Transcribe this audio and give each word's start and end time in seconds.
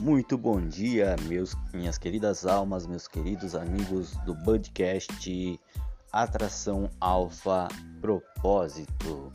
Muito 0.00 0.38
bom 0.38 0.58
dia, 0.58 1.14
meus, 1.28 1.54
minhas 1.74 1.98
queridas 1.98 2.46
almas, 2.46 2.86
meus 2.86 3.06
queridos 3.06 3.54
amigos 3.54 4.16
do 4.24 4.34
podcast 4.34 5.60
Atração 6.10 6.90
Alfa 6.98 7.68
Propósito. 8.00 9.30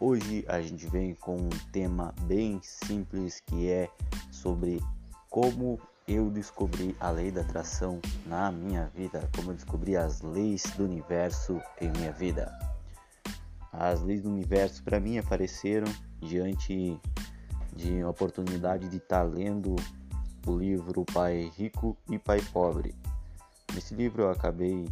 Hoje 0.00 0.44
a 0.46 0.62
gente 0.62 0.86
vem 0.86 1.16
com 1.16 1.38
um 1.38 1.48
tema 1.72 2.14
bem 2.22 2.60
simples 2.62 3.40
que 3.40 3.68
é 3.68 3.90
sobre 4.30 4.80
como 5.28 5.80
eu 6.06 6.30
descobri 6.30 6.94
a 7.00 7.10
lei 7.10 7.32
da 7.32 7.40
atração 7.40 8.00
na 8.26 8.52
minha 8.52 8.86
vida, 8.94 9.28
como 9.34 9.50
eu 9.50 9.54
descobri 9.56 9.96
as 9.96 10.20
leis 10.20 10.62
do 10.76 10.84
universo 10.84 11.60
em 11.80 11.90
minha 11.90 12.12
vida. 12.12 12.56
As 13.72 14.00
leis 14.02 14.22
do 14.22 14.28
universo 14.28 14.84
para 14.84 15.00
mim 15.00 15.18
apareceram 15.18 15.92
diante 16.20 16.96
de 17.74 18.04
oportunidade 18.04 18.88
de 18.88 18.96
estar 18.96 19.18
tá 19.18 19.22
lendo 19.22 19.76
o 20.46 20.56
livro 20.56 21.04
Pai 21.12 21.52
Rico 21.56 21.96
e 22.08 22.18
Pai 22.18 22.40
Pobre. 22.52 22.94
Nesse 23.74 23.94
livro 23.94 24.22
eu 24.22 24.30
acabei 24.30 24.88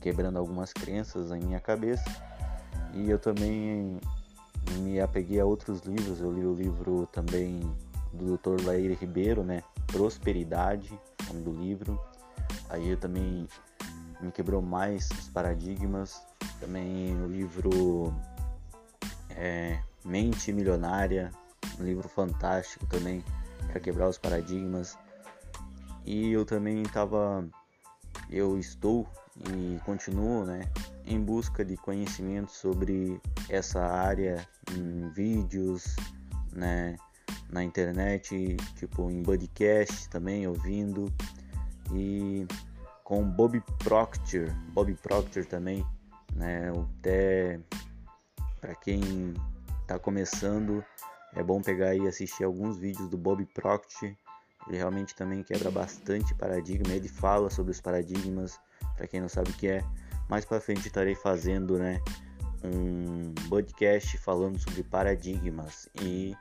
quebrando 0.00 0.38
algumas 0.38 0.72
crenças 0.72 1.30
em 1.30 1.40
minha 1.40 1.60
cabeça 1.60 2.04
e 2.94 3.10
eu 3.10 3.18
também 3.18 3.98
me 4.78 5.00
apeguei 5.00 5.40
a 5.40 5.44
outros 5.44 5.80
livros. 5.82 6.20
Eu 6.20 6.32
li 6.32 6.44
o 6.46 6.54
livro 6.54 7.06
também 7.12 7.60
do 8.12 8.36
Dr. 8.36 8.64
Laire 8.64 8.94
Ribeiro, 8.94 9.42
né? 9.44 9.62
Prosperidade, 9.86 10.98
nome 11.28 11.42
do 11.42 11.52
livro. 11.52 12.00
Aí 12.68 12.88
eu 12.88 12.96
também 12.96 13.46
me 14.20 14.32
quebrou 14.32 14.62
mais 14.62 15.08
os 15.10 15.28
paradigmas. 15.28 16.22
Também 16.60 17.14
o 17.20 17.26
livro 17.26 18.14
é, 19.30 19.78
Mente 20.04 20.52
Milionária, 20.52 21.30
um 21.78 21.84
livro 21.84 22.08
fantástico 22.08 22.86
também 22.86 23.24
para 23.66 23.80
quebrar 23.80 24.08
os 24.08 24.18
paradigmas. 24.18 24.96
E 26.04 26.30
eu 26.32 26.44
também 26.44 26.82
estava, 26.82 27.46
eu 28.30 28.58
estou 28.58 29.08
e 29.52 29.78
continuo, 29.84 30.44
né, 30.44 30.62
em 31.04 31.20
busca 31.20 31.64
de 31.64 31.76
conhecimento 31.76 32.50
sobre 32.50 33.20
essa 33.48 33.80
área 33.80 34.46
em 34.72 35.08
vídeos, 35.10 35.96
né, 36.52 36.96
na 37.50 37.62
internet, 37.62 38.56
tipo 38.76 39.10
em 39.10 39.22
podcast 39.22 40.08
também 40.08 40.46
ouvindo 40.46 41.12
e 41.92 42.46
com 43.04 43.22
Bob 43.22 43.62
Proctor, 43.78 44.52
Bob 44.72 44.92
Proctor 44.94 45.44
também, 45.44 45.86
né, 46.34 46.70
até 46.98 47.60
para 48.60 48.74
quem 48.74 49.34
está 49.82 49.98
começando 49.98 50.84
é 51.34 51.42
bom 51.42 51.60
pegar 51.60 51.94
e 51.94 52.06
assistir 52.06 52.44
alguns 52.44 52.78
vídeos 52.78 53.08
do 53.08 53.16
Bob 53.16 53.44
Proctor. 53.46 54.14
Ele 54.66 54.76
realmente 54.76 55.14
também 55.14 55.42
quebra 55.42 55.70
bastante 55.70 56.34
paradigma. 56.34 56.92
Ele 56.92 57.08
fala 57.08 57.50
sobre 57.50 57.72
os 57.72 57.80
paradigmas, 57.80 58.58
para 58.96 59.06
quem 59.06 59.20
não 59.20 59.28
sabe 59.28 59.50
o 59.50 59.54
que 59.54 59.68
é. 59.68 59.84
Mais 60.28 60.44
para 60.44 60.60
frente 60.60 60.86
estarei 60.86 61.14
fazendo, 61.14 61.78
né, 61.78 62.00
um 62.64 63.32
podcast 63.48 64.18
falando 64.18 64.58
sobre 64.58 64.82
paradigmas 64.82 65.88
e 66.02 66.34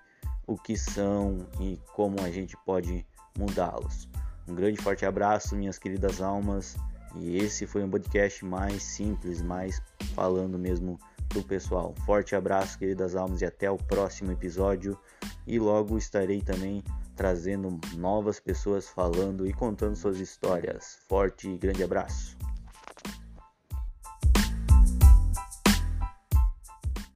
o 0.48 0.58
que 0.58 0.78
são 0.78 1.48
e 1.60 1.80
como 1.94 2.22
a 2.22 2.32
gente 2.32 2.58
pode 2.66 3.06
mudá-los. 3.38 4.08
Um 4.48 4.56
grande 4.56 4.82
forte 4.82 5.06
abraço, 5.06 5.56
minhas 5.56 5.78
queridas 5.78 6.22
almas. 6.22 6.76
E 7.16 7.38
esse 7.38 7.66
foi 7.66 7.84
um 7.84 7.90
podcast 7.90 8.44
mais 8.44 8.84
simples, 8.84 9.42
mais 9.42 9.82
falando 10.14 10.60
mesmo 10.60 11.00
pessoal. 11.44 11.94
Forte 12.06 12.36
abraço, 12.36 12.78
queridas 12.78 13.16
almas, 13.16 13.42
e 13.42 13.46
até 13.46 13.70
o 13.70 13.78
próximo 13.78 14.32
episódio. 14.32 14.98
E 15.46 15.60
logo 15.60 15.98
estarei 15.98 16.42
também 16.42 16.84
trazendo 17.16 17.80
novas 17.96 18.40
pessoas 18.40 18.88
falando 18.88 19.48
e 19.48 19.54
contando 19.54 19.96
suas 19.96 20.20
histórias. 20.20 21.00
Forte 21.08 21.50
e 21.50 21.58
grande 21.58 21.84
abraço. 21.84 22.38